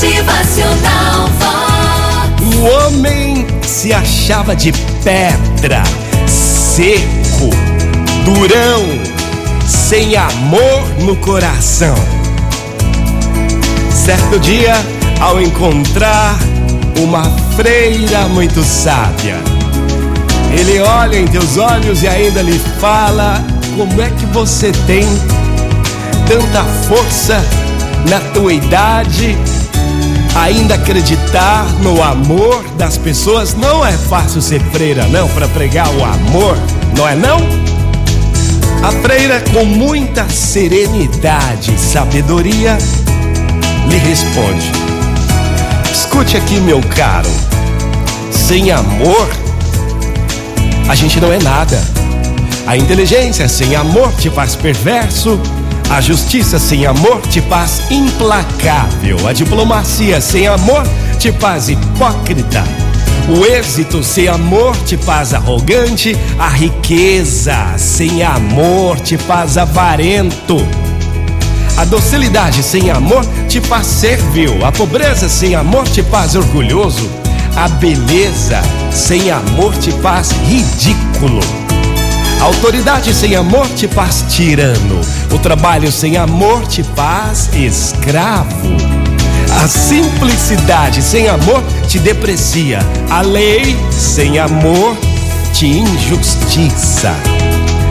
[0.00, 2.56] Motivacional Vox.
[2.56, 4.72] O homem se achava de
[5.04, 5.82] pedra,
[6.26, 7.50] seco,
[8.24, 8.82] durão,
[9.68, 11.94] sem amor no coração.
[13.92, 14.72] Certo dia,
[15.20, 16.38] ao encontrar
[16.98, 17.24] uma
[17.54, 19.36] freira muito sábia,
[20.50, 23.44] ele olha em teus olhos e ainda lhe fala:
[23.76, 25.04] Como é que você tem
[26.26, 27.44] tanta força
[28.08, 29.36] na tua idade?
[30.34, 36.04] Ainda acreditar no amor das pessoas não é fácil ser freira, não, para pregar o
[36.04, 36.56] amor,
[36.96, 37.38] não é não?
[38.82, 42.78] A freira, com muita serenidade e sabedoria,
[43.88, 44.70] lhe responde:
[45.92, 47.28] Escute aqui, meu caro,
[48.30, 49.28] sem amor,
[50.88, 51.78] a gente não é nada.
[52.66, 55.40] A inteligência sem amor te faz perverso,
[55.90, 60.86] a justiça sem amor te faz implacável, a diplomacia sem amor
[61.18, 62.62] te faz hipócrita.
[63.28, 70.56] O êxito sem amor te faz arrogante, a riqueza sem amor te faz avarento.
[71.76, 77.10] A docilidade sem amor te faz servil, a pobreza sem amor te faz orgulhoso,
[77.56, 81.69] a beleza sem amor te faz ridículo.
[82.40, 88.68] Autoridade sem amor te faz tirano, o trabalho sem amor te faz escravo.
[89.62, 92.78] A simplicidade sem amor te deprecia,
[93.10, 94.96] a lei sem amor
[95.52, 97.14] te injustiça.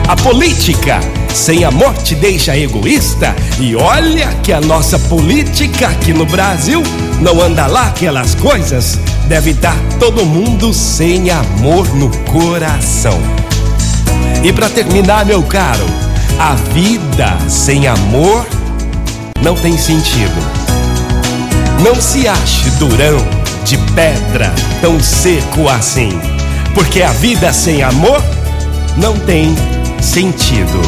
[0.08, 0.98] A política
[1.32, 3.34] sem amor te deixa egoísta.
[3.60, 6.82] E olha que a nossa política aqui no Brasil
[7.20, 8.98] não anda lá aquelas coisas.
[9.28, 13.20] Deve estar todo mundo sem amor no coração.
[14.42, 15.84] E para terminar, meu caro,
[16.38, 18.46] a vida sem amor
[19.42, 20.40] não tem sentido.
[21.82, 23.18] Não se ache durão
[23.64, 26.18] de pedra tão seco assim,
[26.74, 28.22] porque a vida sem amor
[28.96, 29.54] não tem
[30.00, 30.80] sentido.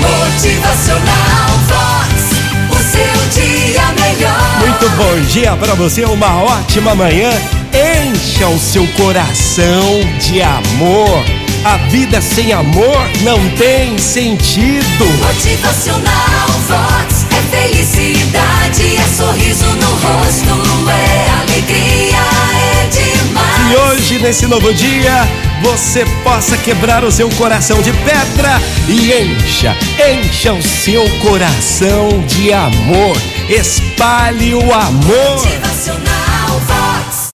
[0.00, 2.36] Motivacional Vox.
[2.70, 4.58] O seu dia melhor.
[4.60, 7.30] Muito bom dia para você, uma ótima manhã.
[7.76, 11.22] Encha o seu coração de amor.
[11.62, 15.04] A vida sem amor não tem sentido.
[15.22, 17.26] Motivacional Vox.
[17.36, 22.16] É felicidade, é sorriso no rosto, é alegria,
[22.54, 23.70] é demais.
[23.70, 25.28] E hoje, nesse novo dia,
[25.60, 28.58] você possa quebrar o seu coração de pedra
[28.88, 33.20] e encha, encha o seu coração de amor.
[33.50, 35.44] Espalhe o amor.
[35.44, 36.05] Motivacional